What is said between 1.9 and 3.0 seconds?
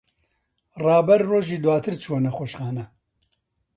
چووە نەخۆشخانە.